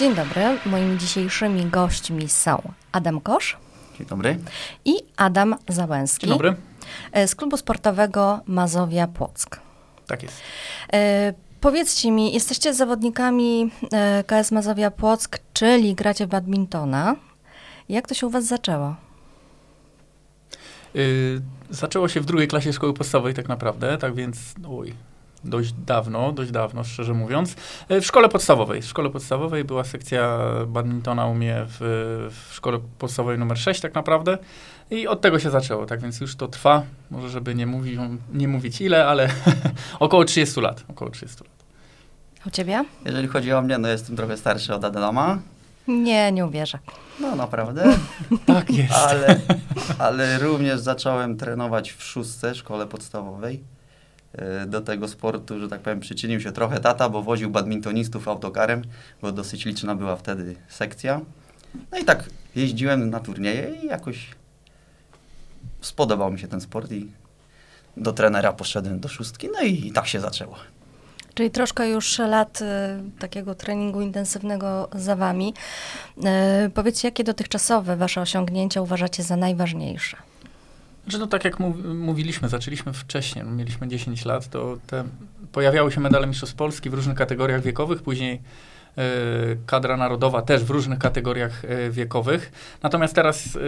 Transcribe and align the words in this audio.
Dzień 0.00 0.14
dobry. 0.14 0.42
Moimi 0.66 0.98
dzisiejszymi 0.98 1.66
gośćmi 1.66 2.28
są 2.28 2.72
Adam 2.92 3.20
Kosz. 3.20 3.56
Dzień 3.98 4.06
dobry. 4.06 4.38
I 4.84 4.94
Adam 5.16 5.56
Załęski. 5.68 6.26
Dzień 6.26 6.34
dobry. 6.34 6.56
E, 7.12 7.28
z 7.28 7.34
klubu 7.34 7.56
sportowego 7.56 8.40
Mazowia 8.46 9.06
Płock. 9.06 9.60
Tak 10.06 10.22
jest. 10.22 10.36
E, 10.92 11.34
powiedzcie 11.60 12.10
mi, 12.10 12.32
jesteście 12.34 12.74
zawodnikami 12.74 13.70
e, 13.92 14.24
KS 14.24 14.52
Mazowia 14.52 14.90
Płock, 14.90 15.38
czyli 15.52 15.94
gracie 15.94 16.26
w 16.26 16.28
badmintona. 16.28 17.16
Jak 17.88 18.08
to 18.08 18.14
się 18.14 18.26
u 18.26 18.30
was 18.30 18.44
zaczęło? 18.44 18.96
Y, 20.96 21.40
zaczęło 21.70 22.08
się 22.08 22.20
w 22.20 22.24
drugiej 22.24 22.48
klasie 22.48 22.72
szkoły 22.72 22.94
podstawowej 22.94 23.34
tak 23.34 23.48
naprawdę, 23.48 23.98
tak 23.98 24.14
więc, 24.14 24.38
oj, 24.68 24.94
dość 25.44 25.72
dawno, 25.72 26.32
dość 26.32 26.50
dawno, 26.50 26.84
szczerze 26.84 27.14
mówiąc. 27.14 27.56
Y, 27.90 28.00
w 28.00 28.06
szkole 28.06 28.28
podstawowej. 28.28 28.82
W 28.82 28.86
szkole 28.86 29.10
podstawowej 29.10 29.64
była 29.64 29.84
sekcja 29.84 30.38
badmintona 30.66 31.26
u 31.26 31.34
mnie 31.34 31.66
w, 31.66 31.78
w 32.30 32.54
szkole 32.54 32.78
podstawowej 32.98 33.38
numer 33.38 33.58
6 33.58 33.80
tak 33.80 33.94
naprawdę. 33.94 34.38
I 34.90 35.06
od 35.08 35.20
tego 35.20 35.38
się 35.38 35.50
zaczęło, 35.50 35.86
tak 35.86 36.00
więc 36.00 36.20
już 36.20 36.36
to 36.36 36.48
trwa. 36.48 36.82
Może 37.10 37.28
żeby 37.28 37.54
nie, 37.54 37.66
mówi, 37.66 37.98
nie 38.32 38.48
mówić 38.48 38.80
ile, 38.80 39.06
ale 39.06 39.28
około 40.00 40.24
30 40.24 40.60
lat. 40.60 40.84
Około 40.88 41.10
30 41.10 41.44
lat. 41.44 41.52
U 42.46 42.50
ciebie? 42.50 42.84
Jeżeli 43.04 43.28
chodzi 43.28 43.52
o 43.52 43.62
mnie, 43.62 43.78
no 43.78 43.88
jestem 43.88 44.16
trochę 44.16 44.36
starszy 44.36 44.74
od 44.74 44.84
Adama. 44.84 45.38
Nie, 45.88 46.32
nie 46.32 46.46
uwierzę. 46.46 46.78
No 47.20 47.36
naprawdę. 47.36 47.96
tak 48.46 48.70
jest. 48.70 48.92
Ale, 48.92 49.40
ale 49.98 50.38
również 50.38 50.80
zacząłem 50.80 51.36
trenować 51.36 51.92
w 51.92 52.02
szóstce 52.02 52.54
szkole 52.54 52.86
podstawowej. 52.86 53.64
E, 54.32 54.66
do 54.66 54.80
tego 54.80 55.08
sportu, 55.08 55.60
że 55.60 55.68
tak 55.68 55.80
powiem, 55.80 56.00
przyczynił 56.00 56.40
się 56.40 56.52
trochę 56.52 56.80
tata, 56.80 57.08
bo 57.08 57.22
woził 57.22 57.50
badmintonistów 57.50 58.28
autokarem, 58.28 58.82
bo 59.22 59.32
dosyć 59.32 59.64
liczna 59.64 59.94
była 59.94 60.16
wtedy 60.16 60.56
sekcja. 60.68 61.20
No 61.92 61.98
i 61.98 62.04
tak 62.04 62.24
jeździłem 62.56 63.10
na 63.10 63.20
turnieje 63.20 63.74
i 63.82 63.86
jakoś 63.86 64.28
spodobał 65.80 66.32
mi 66.32 66.38
się 66.38 66.48
ten 66.48 66.60
sport 66.60 66.92
i 66.92 67.08
do 67.96 68.12
trenera 68.12 68.52
poszedłem 68.52 69.00
do 69.00 69.08
szóstki, 69.08 69.48
no 69.52 69.62
i 69.62 69.92
tak 69.92 70.06
się 70.06 70.20
zaczęło. 70.20 70.56
Czyli 71.34 71.50
troszkę 71.50 71.88
już 71.88 72.18
lat 72.18 72.62
y, 72.62 72.64
takiego 73.18 73.54
treningu 73.54 74.00
intensywnego 74.00 74.88
za 74.94 75.16
wami. 75.16 75.54
Y, 76.66 76.70
powiedzcie, 76.70 77.08
jakie 77.08 77.24
dotychczasowe 77.24 77.96
wasze 77.96 78.20
osiągnięcia 78.20 78.80
uważacie 78.80 79.22
za 79.22 79.36
najważniejsze? 79.36 80.29
Że 81.06 81.18
no 81.18 81.26
tak 81.26 81.44
jak 81.44 81.60
mów, 81.60 81.76
mówiliśmy, 81.84 82.48
zaczęliśmy 82.48 82.92
wcześniej, 82.92 83.44
no 83.44 83.50
mieliśmy 83.50 83.88
10 83.88 84.24
lat, 84.24 84.48
to 84.48 84.78
te, 84.86 85.04
pojawiały 85.52 85.92
się 85.92 86.00
medale 86.00 86.26
Mistrzostw 86.26 86.56
Polski 86.56 86.90
w 86.90 86.94
różnych 86.94 87.16
kategoriach 87.16 87.62
wiekowych, 87.62 88.02
później 88.02 88.34
y, 88.34 89.00
kadra 89.66 89.96
narodowa 89.96 90.42
też 90.42 90.64
w 90.64 90.70
różnych 90.70 90.98
kategoriach 90.98 91.64
y, 91.64 91.90
wiekowych. 91.90 92.52
Natomiast 92.82 93.14
teraz 93.14 93.56
y, 93.56 93.60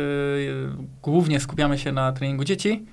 głównie 1.03 1.41
skupiamy 1.41 1.79
się 1.79 1.93
na 1.93 2.13
treningu 2.13 2.45
dzieci, 2.45 2.87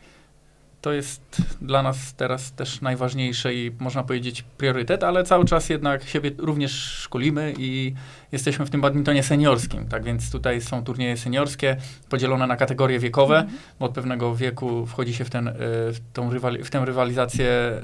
to 0.82 0.94
jest 0.94 1.22
dla 1.62 1.84
nas 1.84 2.14
teraz 2.14 2.52
też 2.52 2.82
najważniejsze 2.82 3.54
i 3.54 3.72
można 3.80 4.04
powiedzieć 4.04 4.42
priorytet, 4.58 5.04
ale 5.04 5.24
cały 5.24 5.46
czas 5.46 5.70
jednak 5.70 6.04
siebie 6.04 6.32
również 6.38 6.72
szkolimy 6.74 7.54
i 7.58 7.94
jesteśmy 8.32 8.66
w 8.66 8.70
tym 8.70 8.82
badmintonie 8.82 9.24
seniorskim, 9.24 9.88
tak 9.88 10.04
więc 10.04 10.32
tutaj 10.32 10.62
są 10.62 10.84
turnieje 10.84 11.18
seniorskie 11.18 11.78
podzielone 12.10 12.48
na 12.48 12.56
kategorie 12.56 13.00
wiekowe, 13.00 13.38
mm. 13.38 13.54
bo 13.80 13.86
od 13.86 13.94
pewnego 13.94 14.36
wieku 14.36 14.86
wchodzi 14.86 15.14
się 15.14 15.26
w, 15.26 15.30
ten, 15.30 15.48
e, 15.48 15.54
w, 15.92 16.00
tą 16.14 16.32
rywali 16.32 16.64
w 16.64 16.70
tę 16.70 16.86
rywalizację 16.86 17.48
e, 17.48 17.82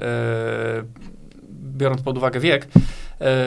biorąc 1.50 2.02
pod 2.02 2.16
uwagę 2.16 2.40
wiek, 2.40 2.68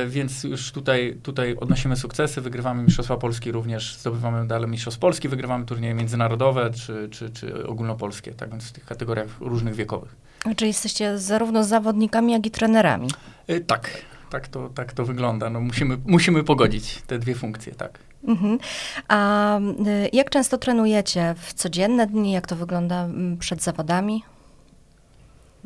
więc 0.08 0.44
już 0.44 0.72
tutaj, 0.72 1.18
tutaj 1.24 1.56
odnosimy 1.56 1.96
sukcesy, 1.96 2.42
wygrywamy 2.42 2.84
Mistrzostwa 2.84 3.18
Polski 3.18 3.52
również, 3.52 3.96
zdobywamy 3.96 4.40
medale 4.40 4.68
Mistrzostw 4.68 5.00
Polski, 5.00 5.30
wygrywamy 5.30 5.66
turnieje 5.66 5.94
międzynarodowe 5.94 6.72
czy, 6.72 7.10
czy, 7.12 7.30
czy 7.30 7.68
ogólnopolskie, 7.68 8.32
tak 8.32 8.50
więc 8.50 8.70
w 8.70 8.72
tych 8.72 8.86
kategoriach 8.86 9.28
różnych 9.40 9.76
wiekowych. 9.76 10.16
Czyli 10.56 10.68
jesteście 10.68 11.18
zarówno 11.18 11.64
zawodnikami, 11.64 12.34
jak 12.34 12.46
i 12.46 12.52
trenerami? 12.52 13.08
E, 13.48 13.60
tak, 13.60 14.02
tak 14.30 14.48
to, 14.48 14.70
tak 14.70 14.94
to 14.94 15.06
wygląda. 15.06 15.50
No 15.50 15.60
musimy, 15.60 15.98
musimy 16.06 16.44
pogodzić 16.44 17.02
te 17.08 17.20
dwie 17.20 17.36
funkcje, 17.36 17.76
tak. 17.76 18.00
Mhm. 18.28 18.60
A 19.08 19.60
y, 19.60 20.10
jak 20.14 20.30
często 20.30 20.58
trenujecie? 20.58 21.36
W 21.38 21.54
codzienne 21.54 22.08
dni? 22.08 22.32
Jak 22.32 22.48
to 22.48 22.56
wygląda 22.56 23.04
mm, 23.04 23.38
przed 23.38 23.64
zawodami? 23.64 24.24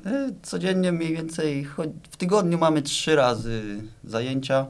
E, 0.05 0.29
codziennie 0.41 0.91
mniej 0.91 1.13
więcej, 1.13 1.67
w 2.11 2.17
tygodniu 2.17 2.57
mamy 2.57 2.81
trzy 2.81 3.15
razy 3.15 3.61
zajęcia. 4.03 4.65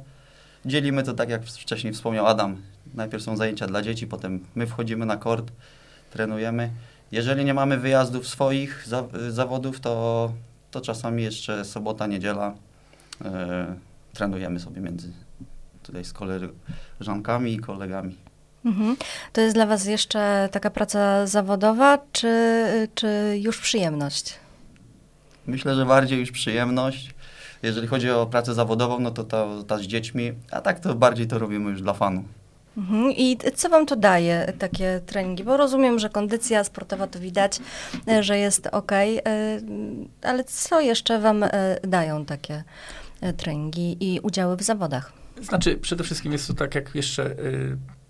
Dzielimy 0.66 1.04
to 1.04 1.14
tak, 1.14 1.30
jak 1.30 1.46
wcześniej 1.46 1.94
wspomniał 1.94 2.28
Adam. 2.28 2.62
Najpierw 2.94 3.24
są 3.24 3.38
zajęcia 3.38 3.68
dla 3.68 3.82
dzieci, 3.82 4.08
potem 4.08 4.46
my 4.56 4.68
wchodzimy 4.68 5.06
na 5.06 5.18
kort, 5.18 5.52
trenujemy. 6.12 6.70
Jeżeli 7.12 7.46
nie 7.46 7.54
mamy 7.54 7.78
wyjazdów 7.78 8.28
swoich 8.28 8.88
za, 8.88 9.04
zawodów, 9.30 9.80
to, 9.80 10.34
to 10.72 10.82
czasami 10.82 11.24
jeszcze 11.24 11.66
sobota, 11.66 12.08
niedziela 12.08 12.54
e, 13.26 13.76
trenujemy 14.14 14.60
sobie 14.60 14.82
między 14.82 15.12
tutaj 15.84 16.06
z 16.06 16.14
koleżankami 16.14 17.54
i 17.54 17.60
kolegami. 17.60 18.16
Mhm. 18.66 18.96
To 19.34 19.42
jest 19.42 19.56
dla 19.56 19.66
Was 19.66 19.86
jeszcze 19.86 20.50
taka 20.52 20.70
praca 20.70 21.28
zawodowa, 21.28 21.98
czy, 22.12 22.88
czy 22.96 23.40
już 23.42 23.62
przyjemność? 23.62 24.43
Myślę, 25.48 25.76
że 25.76 25.86
bardziej 25.86 26.20
już 26.20 26.32
przyjemność. 26.32 27.14
Jeżeli 27.64 27.88
chodzi 27.88 28.10
o 28.10 28.26
pracę 28.26 28.54
zawodową, 28.54 29.00
no 29.00 29.12
to 29.12 29.24
ta, 29.24 29.46
ta 29.68 29.78
z 29.78 29.82
dziećmi, 29.82 30.34
a 30.52 30.62
tak 30.62 30.80
to 30.80 30.96
bardziej 30.96 31.28
to 31.28 31.40
robimy 31.40 31.70
już 31.72 31.82
dla 31.82 31.94
fanu. 31.94 32.24
Mhm. 32.78 33.12
I 33.12 33.38
co 33.56 33.70
wam 33.70 33.86
to 33.86 33.96
daje, 33.96 34.54
takie 34.60 35.02
treningi? 35.06 35.44
Bo 35.44 35.58
rozumiem, 35.58 36.00
że 36.00 36.10
kondycja 36.10 36.64
sportowa 36.64 37.08
to 37.08 37.20
widać, 37.20 37.60
e, 38.08 38.24
że 38.24 38.38
jest 38.38 38.68
ok, 38.68 38.92
e, 38.92 39.22
ale 40.22 40.44
co 40.44 40.82
jeszcze 40.82 41.20
wam 41.20 41.44
e, 41.44 41.50
dają 41.84 42.26
takie 42.26 42.64
treningi 43.38 43.98
i 44.00 44.20
udziały 44.20 44.58
w 44.58 44.62
zawodach? 44.62 45.14
Znaczy, 45.42 45.78
przede 45.78 46.04
wszystkim 46.04 46.32
jest 46.32 46.48
to 46.48 46.54
tak, 46.54 46.76
jak 46.76 46.96
jeszcze 46.96 47.36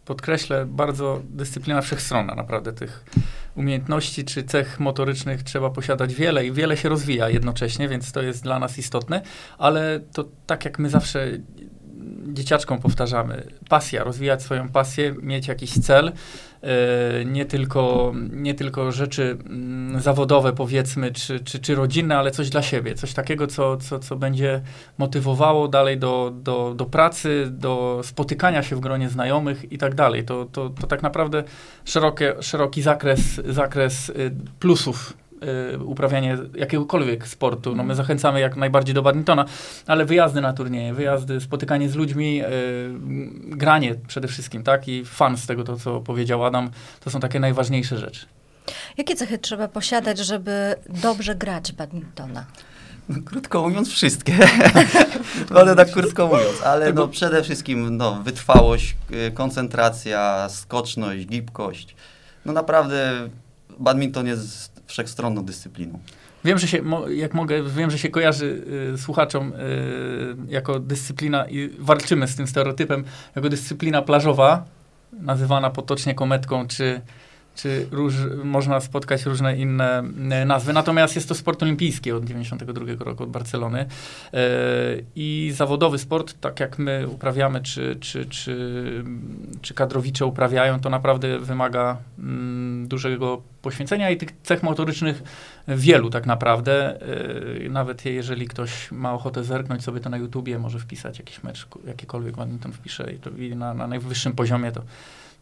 podkreślę, 0.05 0.65
bardzo 0.65 1.21
dyscyplina 1.29 1.81
wszechstronna, 1.81 2.35
naprawdę 2.35 2.73
tych 2.73 3.05
umiejętności 3.55 4.25
czy 4.25 4.43
cech 4.43 4.79
motorycznych 4.79 5.43
trzeba 5.43 5.69
posiadać 5.69 6.15
wiele 6.15 6.45
i 6.45 6.51
wiele 6.51 6.77
się 6.77 6.89
rozwija 6.89 7.29
jednocześnie, 7.29 7.89
więc 7.89 8.11
to 8.11 8.21
jest 8.21 8.43
dla 8.43 8.59
nas 8.59 8.77
istotne, 8.77 9.21
ale 9.57 9.99
to 10.13 10.25
tak 10.45 10.65
jak 10.65 10.79
my 10.79 10.89
zawsze 10.89 11.27
dzieciaczkom 12.33 12.79
powtarzamy, 12.79 13.47
pasja, 13.69 14.03
rozwijać 14.03 14.43
swoją 14.43 14.69
pasję, 14.69 15.15
mieć 15.21 15.47
jakiś 15.47 15.79
cel, 15.79 16.11
e, 16.61 17.25
nie 17.25 17.45
tylko, 17.45 18.13
nie 18.31 18.53
tylko 18.53 18.91
rzeczy 18.91 19.37
mm, 19.45 20.01
zawodowe 20.01 20.53
powiedzmy, 20.53 21.11
czy, 21.11 21.39
czy, 21.39 21.59
czy 21.59 21.75
rodzinne, 21.75 22.17
ale 22.17 22.31
coś 22.31 22.49
dla 22.49 22.61
siebie, 22.61 22.95
coś 22.95 23.13
takiego, 23.13 23.47
co, 23.47 23.77
co, 23.77 23.99
co 23.99 24.15
będzie 24.15 24.61
motywowało 24.97 25.67
dalej 25.67 25.97
do, 25.97 26.33
do, 26.35 26.73
do 26.75 26.85
pracy, 26.85 27.47
do 27.51 28.01
spotykania 28.03 28.63
się 28.63 28.75
w 28.75 28.79
gronie 28.79 29.09
znajomych 29.09 29.71
i 29.71 29.77
tak 29.77 29.95
dalej. 29.95 30.25
To, 30.25 30.45
to, 30.45 30.69
to 30.69 30.87
tak 30.87 31.01
naprawdę 31.01 31.43
szerokie, 31.85 32.33
szeroki 32.41 32.81
zakres, 32.81 33.41
zakres 33.45 34.09
y, 34.09 34.35
plusów 34.59 35.22
y, 35.73 35.79
uprawianie 35.83 36.37
jakiegokolwiek 36.55 37.27
sportu. 37.27 37.75
No 37.75 37.83
my 37.83 37.95
zachęcamy 37.95 38.39
jak 38.39 38.55
najbardziej 38.55 38.95
do 38.95 39.01
badmintona, 39.01 39.45
ale 39.87 40.05
wyjazdy 40.05 40.41
na 40.41 40.53
turnieje, 40.53 40.93
wyjazdy, 40.93 41.41
spotykanie 41.41 41.89
z 41.89 41.95
ludźmi, 41.95 42.41
y, 42.41 42.45
granie 43.43 43.95
przede 44.07 44.27
wszystkim, 44.27 44.63
tak? 44.63 44.87
I 44.87 45.05
fan 45.05 45.37
z 45.37 45.47
tego, 45.47 45.63
to 45.63 45.77
co 45.77 45.99
powiedział 45.99 46.45
Adam, 46.45 46.69
to 46.99 47.09
są 47.09 47.19
takie 47.19 47.39
najważniejsze 47.39 47.97
rzeczy. 47.97 48.25
Jakie 48.97 49.15
cechy 49.15 49.37
trzeba 49.37 49.67
posiadać, 49.67 50.17
żeby 50.17 50.75
dobrze 50.89 51.35
grać 51.35 51.71
badmintona? 51.71 52.45
No, 53.09 53.15
krótko 53.25 53.61
mówiąc, 53.61 53.89
wszystkie. 53.89 54.33
ale 55.55 55.75
tak 55.75 55.91
krótko 55.91 56.27
mówiąc, 56.27 56.61
ale 56.65 56.93
no, 56.93 57.07
przede 57.07 57.43
wszystkim 57.43 57.97
no, 57.97 58.23
wytrwałość, 58.23 58.95
y, 59.27 59.31
koncentracja, 59.31 60.49
skoczność, 60.49 61.25
gibkość. 61.25 61.95
No 62.45 62.53
naprawdę 62.53 63.29
badminton 63.79 64.27
jest 64.27 64.72
wszechstronną 64.87 65.45
dyscypliną. 65.45 65.99
Wiem, 66.45 66.57
że 66.59 66.67
się, 66.67 66.81
jak 67.09 67.33
mogę, 67.33 67.63
wiem, 67.63 67.91
że 67.91 67.97
się 67.97 68.09
kojarzy 68.09 68.63
y, 68.93 68.97
słuchaczom 68.97 69.53
y, 69.53 70.35
jako 70.47 70.79
dyscyplina 70.79 71.45
i 71.49 71.69
walczymy 71.79 72.27
z 72.27 72.35
tym 72.35 72.47
stereotypem, 72.47 73.03
jako 73.35 73.49
dyscyplina 73.49 74.01
plażowa, 74.01 74.65
nazywana 75.21 75.69
potocznie 75.69 76.15
kometką, 76.15 76.67
czy, 76.67 77.01
czy 77.55 77.87
róż, 77.91 78.13
można 78.43 78.79
spotkać 78.79 79.25
różne 79.25 79.57
inne 79.57 80.03
e, 80.31 80.45
nazwy. 80.45 80.73
Natomiast 80.73 81.15
jest 81.15 81.29
to 81.29 81.35
sport 81.35 81.63
olimpijski 81.63 82.11
od 82.11 82.25
92 82.25 82.85
roku, 82.99 83.23
od 83.23 83.29
Barcelony. 83.29 83.79
E, 83.79 83.87
I 85.15 85.51
zawodowy 85.55 85.99
sport, 85.99 86.35
tak 86.41 86.59
jak 86.59 86.79
my 86.79 87.07
uprawiamy, 87.07 87.61
czy, 87.61 87.95
czy, 87.99 88.25
czy, 88.25 89.03
czy 89.61 89.73
kadrowicze 89.73 90.25
uprawiają, 90.25 90.79
to 90.79 90.89
naprawdę 90.89 91.39
wymaga 91.39 91.97
mm, 92.19 92.62
dużego 92.87 93.41
poświęcenia 93.61 94.09
i 94.09 94.17
tych 94.17 94.29
cech 94.43 94.63
motorycznych 94.63 95.23
wielu 95.67 96.09
tak 96.09 96.25
naprawdę. 96.25 97.01
E, 97.65 97.69
nawet 97.69 98.05
jeżeli 98.05 98.47
ktoś 98.47 98.91
ma 98.91 99.13
ochotę 99.13 99.43
zerknąć 99.43 99.83
sobie 99.83 99.99
to 99.99 100.09
na 100.09 100.17
YouTubie, 100.17 100.59
może 100.59 100.79
wpisać 100.79 101.19
jakiś 101.19 101.43
mecz, 101.43 101.67
jakikolwiek 101.87 102.35
badminton 102.35 102.71
wpisze 102.71 103.13
i, 103.13 103.17
to, 103.17 103.29
i 103.29 103.55
na, 103.55 103.73
na 103.73 103.87
najwyższym 103.87 104.33
poziomie 104.33 104.71
to 104.71 104.81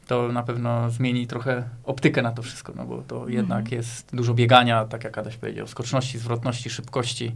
to 0.08 0.32
na 0.32 0.44
pewno 0.44 0.90
zmieni 0.90 1.28
trochę 1.28 1.64
optykę 1.84 2.22
na 2.22 2.32
to 2.32 2.42
wszystko, 2.42 2.74
no 2.76 2.86
bo 2.86 3.02
to 3.02 3.16
mhm. 3.16 3.34
jednak 3.34 3.72
jest 3.72 4.16
dużo 4.16 4.34
biegania, 4.34 4.86
tak 4.86 5.04
jak 5.04 5.18
Adaś 5.18 5.38
powiedział, 5.38 5.68
skoczności, 5.68 6.20
zwrotności, 6.20 6.70
szybkości, 6.70 7.32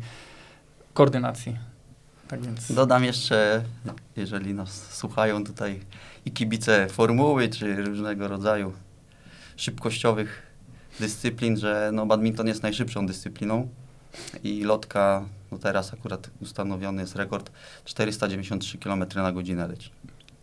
koordynacji. 0.93 1.57
Tak 2.27 2.41
więc... 2.41 2.71
Dodam 2.71 3.03
jeszcze, 3.03 3.63
jeżeli 4.15 4.53
nas 4.53 4.93
słuchają 4.97 5.43
tutaj 5.43 5.79
i 6.25 6.31
kibice 6.31 6.87
formuły, 6.87 7.49
czy 7.49 7.83
różnego 7.83 8.27
rodzaju 8.27 8.73
szybkościowych 9.57 10.41
dyscyplin, 10.99 11.57
że 11.57 11.89
no 11.93 12.05
badminton 12.05 12.47
jest 12.47 12.63
najszybszą 12.63 13.07
dyscypliną 13.07 13.67
i 14.43 14.63
lotka, 14.63 15.25
no 15.51 15.57
teraz 15.57 15.93
akurat 15.93 16.29
ustanowiony 16.41 17.01
jest 17.01 17.15
rekord 17.15 17.51
493 17.85 18.77
km 18.77 19.05
na 19.15 19.31
godzinę 19.31 19.67
leci. 19.67 19.91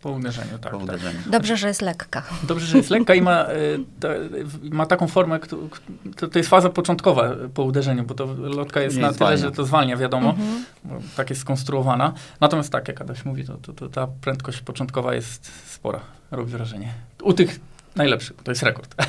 Po 0.01 0.11
uderzeniu, 0.11 0.59
tak. 0.59 0.71
Po 0.71 0.77
tak. 0.77 0.83
uderzeniu. 0.83 1.19
Dobrze, 1.25 1.57
że 1.57 1.67
jest 1.67 1.81
lekka. 1.81 2.23
Dobrze, 2.43 2.65
że 2.65 2.77
jest 2.77 2.89
lekka 2.89 3.15
i 3.15 3.21
ma, 3.21 3.45
e, 3.45 3.55
ta, 3.99 4.07
ma 4.71 4.85
taką 4.85 5.07
formę, 5.07 5.39
to, 6.15 6.27
to 6.27 6.39
jest 6.39 6.49
faza 6.49 6.69
początkowa 6.69 7.29
po 7.53 7.63
uderzeniu, 7.63 8.03
bo 8.03 8.13
to 8.13 8.25
lotka 8.39 8.81
jest 8.81 8.95
Nie 8.95 9.01
na 9.01 9.13
tyle, 9.13 9.37
że 9.37 9.51
to 9.51 9.65
zwalnia, 9.65 9.97
wiadomo, 9.97 10.29
mhm. 10.29 10.63
tak 11.15 11.29
jest 11.29 11.41
skonstruowana. 11.41 12.13
Natomiast 12.39 12.71
tak, 12.71 12.87
jak 12.87 13.01
Adaś 13.01 13.25
mówi, 13.25 13.45
to, 13.45 13.57
to, 13.57 13.73
to, 13.73 13.89
ta 13.89 14.07
prędkość 14.07 14.61
początkowa 14.61 15.15
jest 15.15 15.51
spora, 15.71 15.99
robi 16.31 16.51
wrażenie. 16.51 16.93
U 17.21 17.33
tych 17.33 17.59
najlepszych, 17.95 18.37
to 18.43 18.51
jest 18.51 18.63
rekord. 18.63 18.95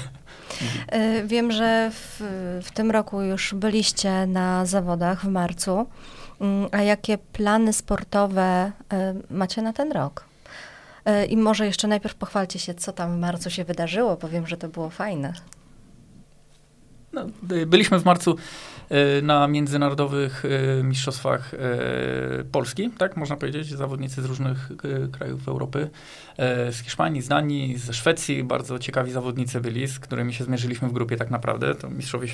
E, 0.89 1.25
wiem, 1.25 1.53
że 1.53 1.91
w, 1.93 2.21
w 2.65 2.71
tym 2.71 2.91
roku 2.91 3.23
już 3.23 3.55
byliście 3.55 4.27
na 4.27 4.67
zawodach 4.67 5.25
w 5.25 5.29
marcu. 5.29 5.87
Mm, 6.41 6.69
a 6.73 6.83
jakie 6.83 7.19
plany 7.19 7.73
sportowe 7.73 8.73
e, 8.93 9.15
macie 9.31 9.63
na 9.63 9.73
ten 9.73 9.93
rok? 9.93 10.25
E, 11.05 11.27
I 11.27 11.37
może 11.37 11.67
jeszcze 11.67 11.89
najpierw 11.89 12.15
pochwalcie 12.15 12.59
się, 12.59 12.75
co 12.75 12.93
tam 12.93 13.17
w 13.17 13.21
marcu 13.21 13.51
się 13.51 13.65
wydarzyło, 13.65 14.17
bo 14.17 14.29
wiem, 14.29 14.47
że 14.47 14.57
to 14.57 14.69
było 14.69 14.91
fajne. 14.91 15.33
No, 17.13 17.27
byliśmy 17.67 17.99
w 17.99 18.05
marcu 18.05 18.37
na 19.23 19.49
międzynarodowych 19.49 20.45
y, 20.45 20.83
mistrzostwach 20.85 21.55
Polski, 22.53 22.91
tak 22.91 23.17
można 23.17 23.37
powiedzieć, 23.37 23.69
zawodnicy 23.69 24.23
z 24.23 24.25
różnych 24.25 24.73
krajów 25.13 25.49
Europy, 25.49 25.91
z 26.71 26.83
Hiszpanii, 26.83 27.23
z 27.23 27.29
Danii, 27.29 27.79
ze 27.79 27.93
Szwecji, 27.93 28.45
bardzo 28.45 28.79
ciekawi 28.79 29.13
zawodnicy 29.13 29.61
byli, 29.61 29.89
z 29.89 29.99
którymi 29.99 30.35
się 30.35 30.45
zmierzyliśmy 30.45 30.89
w 30.89 30.93
grupie 30.93 31.17
tak 31.17 31.31
naprawdę, 31.31 31.75
to 31.75 31.91
mistrzowie, 31.91 32.29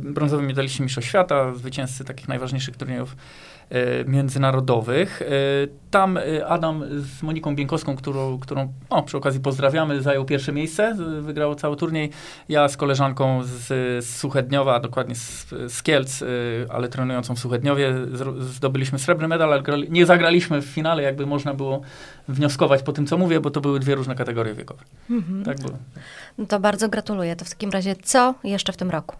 brązowy 0.00 0.42
medaliści 0.42 0.82
mistrzostw 0.82 1.08
świata, 1.08 1.54
zwycięzcy 1.54 2.04
takich 2.04 2.28
najważniejszych 2.28 2.76
turniejów 2.76 3.16
E, 3.70 4.04
międzynarodowych. 4.04 5.22
E, 5.22 5.26
tam 5.90 6.16
e, 6.16 6.46
Adam 6.46 6.84
z 6.90 7.22
Moniką 7.22 7.56
Bienkowską, 7.56 7.96
którą, 7.96 8.38
którą 8.38 8.72
o, 8.90 9.02
przy 9.02 9.16
okazji 9.16 9.40
pozdrawiamy, 9.40 10.02
zajął 10.02 10.24
pierwsze 10.24 10.52
miejsce, 10.52 10.96
wygrał 11.20 11.54
cały 11.54 11.76
turniej. 11.76 12.10
Ja 12.48 12.68
z 12.68 12.76
koleżanką 12.76 13.44
z, 13.44 13.66
z 14.04 14.16
Suchedniowa, 14.16 14.80
dokładnie 14.80 15.14
z, 15.14 15.46
z 15.68 15.82
Kielc, 15.84 16.24
ale 16.68 16.88
trenującą 16.88 17.36
w 17.36 17.38
Suchedniowie, 17.38 17.94
zdobyliśmy 18.38 18.98
srebrny 18.98 19.28
medal, 19.28 19.52
ale 19.52 19.78
nie 19.88 20.06
zagraliśmy 20.06 20.62
w 20.62 20.64
finale, 20.64 21.02
jakby 21.02 21.26
można 21.26 21.54
było 21.54 21.80
wnioskować 22.28 22.82
po 22.82 22.92
tym, 22.92 23.06
co 23.06 23.18
mówię, 23.18 23.40
bo 23.40 23.50
to 23.50 23.60
były 23.60 23.80
dwie 23.80 23.94
różne 23.94 24.14
kategorie 24.14 24.54
wiekowe. 24.54 24.82
Mhm. 25.10 25.44
Tak 25.44 25.60
było. 25.60 25.78
No 26.38 26.46
to 26.46 26.60
bardzo 26.60 26.88
gratuluję. 26.88 27.36
To 27.36 27.44
w 27.44 27.50
takim 27.50 27.70
razie 27.70 27.96
co 27.96 28.34
jeszcze 28.44 28.72
w 28.72 28.76
tym 28.76 28.90
roku? 28.90 29.16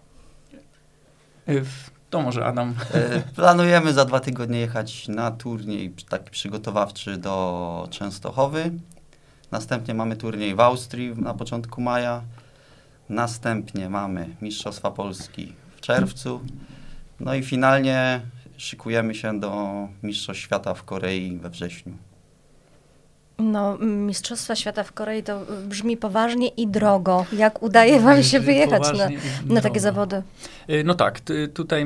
W 1.47 1.95
to 2.09 2.21
może 2.21 2.45
Adam. 2.45 2.73
E, 2.93 3.21
planujemy 3.35 3.93
za 3.93 4.05
dwa 4.05 4.19
tygodnie 4.19 4.59
jechać 4.59 5.07
na 5.07 5.31
turniej 5.31 5.93
taki 6.09 6.31
przygotowawczy 6.31 7.17
do 7.17 7.87
Częstochowy. 7.91 8.71
Następnie 9.51 9.93
mamy 9.93 10.15
turniej 10.15 10.55
w 10.55 10.59
Austrii 10.59 11.13
na 11.17 11.33
początku 11.33 11.81
maja. 11.81 12.21
Następnie 13.09 13.89
mamy 13.89 14.35
Mistrzostwa 14.41 14.91
Polski 14.91 15.53
czerwcu. 15.85 16.41
No 17.19 17.35
i 17.35 17.43
finalnie 17.43 18.21
szykujemy 18.57 19.15
się 19.15 19.39
do 19.39 19.73
Mistrzostw 20.03 20.43
Świata 20.43 20.73
w 20.73 20.83
Korei 20.83 21.37
we 21.37 21.49
wrześniu. 21.49 21.93
No, 23.39 23.77
Mistrzostwa 23.77 24.55
Świata 24.55 24.83
w 24.83 24.93
Korei 24.93 25.23
to 25.23 25.41
brzmi 25.67 25.97
poważnie 25.97 26.47
i 26.47 26.67
drogo. 26.67 27.25
Jak 27.33 27.63
udaje 27.63 27.99
wam 27.99 28.23
się 28.23 28.39
wyjechać 28.39 28.83
na, 28.97 29.07
na 29.53 29.61
takie 29.61 29.79
zawody? 29.79 30.21
Y, 30.69 30.83
no 30.83 30.93
tak, 30.93 31.21
tutaj 31.53 31.85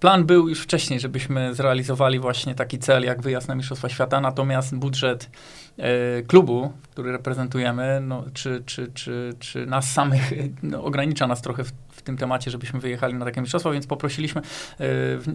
plan 0.00 0.26
był 0.26 0.48
już 0.48 0.60
wcześniej, 0.60 1.00
żebyśmy 1.00 1.54
zrealizowali 1.54 2.18
właśnie 2.18 2.54
taki 2.54 2.78
cel 2.78 3.04
jak 3.04 3.22
wyjazd 3.22 3.48
na 3.48 3.54
Mistrzostwa 3.54 3.88
Świata, 3.88 4.20
natomiast 4.20 4.76
budżet 4.76 5.30
e, 5.76 6.22
klubu, 6.22 6.72
który 6.90 7.12
reprezentujemy, 7.12 8.00
no, 8.00 8.24
czy, 8.34 8.62
czy, 8.66 8.90
czy, 8.94 9.34
czy 9.38 9.66
nas 9.66 9.92
samych 9.92 10.32
no, 10.62 10.84
ogranicza 10.84 11.26
nas 11.26 11.42
trochę 11.42 11.64
w, 11.64 11.72
tym 12.08 12.16
temacie, 12.16 12.50
żebyśmy 12.50 12.80
wyjechali 12.80 13.14
na 13.14 13.24
takie 13.24 13.40
mistrzostwa, 13.40 13.70
więc 13.70 13.86
poprosiliśmy, 13.86 14.42
e, 14.80 14.84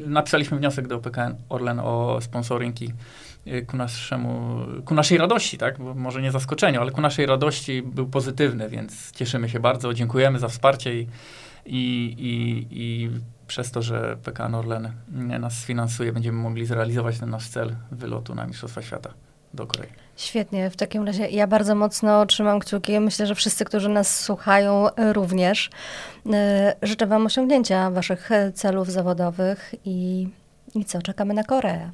napisaliśmy 0.07 0.57
wniosek 0.57 0.87
do 0.87 0.99
PKN 0.99 1.35
Orlen 1.49 1.79
o 1.79 2.21
sponsoring 2.21 2.81
i 2.81 2.93
Y, 3.47 3.65
ku, 3.65 3.77
naszemu, 3.77 4.59
ku 4.85 4.93
naszej 4.93 5.17
radości, 5.17 5.57
tak? 5.57 5.79
Bo 5.79 5.93
może 5.93 6.21
nie 6.21 6.31
zaskoczeniu, 6.31 6.81
ale 6.81 6.91
ku 6.91 7.01
naszej 7.01 7.25
radości 7.25 7.81
był 7.81 8.07
pozytywny, 8.07 8.69
więc 8.69 9.11
cieszymy 9.11 9.49
się 9.49 9.59
bardzo, 9.59 9.93
dziękujemy 9.93 10.39
za 10.39 10.47
wsparcie 10.47 10.99
i, 10.99 11.07
i, 11.65 12.15
i, 12.17 12.67
i 12.71 13.09
przez 13.47 13.71
to, 13.71 13.81
że 13.81 14.17
PKN 14.23 14.55
Orlen 14.55 14.91
nas 15.39 15.57
sfinansuje, 15.57 16.11
będziemy 16.13 16.37
mogli 16.37 16.65
zrealizować 16.65 17.19
ten 17.19 17.29
nasz 17.29 17.47
cel 17.47 17.75
wylotu 17.91 18.35
na 18.35 18.45
Mistrzostwa 18.45 18.81
Świata 18.81 19.13
do 19.53 19.67
Korei. 19.67 19.89
Świetnie, 20.15 20.69
w 20.69 20.75
takim 20.75 21.05
razie 21.05 21.27
ja 21.27 21.47
bardzo 21.47 21.75
mocno 21.75 22.25
trzymam 22.25 22.59
kciuki. 22.59 22.99
Myślę, 22.99 23.27
że 23.27 23.35
wszyscy, 23.35 23.65
którzy 23.65 23.89
nas 23.89 24.19
słuchają, 24.19 24.87
również. 25.13 25.69
Y, 26.25 26.31
życzę 26.81 27.07
Wam 27.07 27.25
osiągnięcia 27.25 27.91
Waszych 27.91 28.29
celów 28.53 28.91
zawodowych 28.91 29.75
i, 29.85 30.27
i 30.75 30.85
co, 30.85 31.01
czekamy 31.01 31.33
na 31.33 31.43
Koreę. 31.43 31.89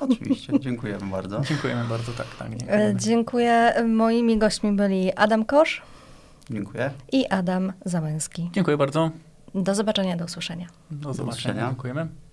Oczywiście, 0.00 0.60
dziękujemy 0.60 1.10
bardzo. 1.10 1.40
Dziękujemy 1.40 1.84
bardzo, 1.84 2.12
tak, 2.12 2.26
tak. 2.38 2.48
E. 2.68 2.94
Dziękuję. 2.96 3.74
Moimi 3.88 4.38
gośćmi 4.38 4.72
byli 4.72 5.12
Adam 5.14 5.44
Kosz. 5.44 5.82
Dziękuję. 6.50 6.90
I 7.12 7.26
Adam 7.28 7.72
Załęski. 7.84 8.50
Dziękuję 8.52 8.76
bardzo. 8.76 9.10
Do 9.54 9.74
zobaczenia, 9.74 10.16
do 10.16 10.24
usłyszenia. 10.24 10.66
Do 10.90 11.14
zobaczenia. 11.14 11.24
Do 11.24 11.30
usłyszenia. 11.30 11.68
Dziękujemy. 11.68 12.23